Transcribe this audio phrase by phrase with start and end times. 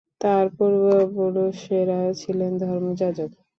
[0.21, 3.31] তার পূর্বপুরুষেরা ছিলেন ধর্মযাজক।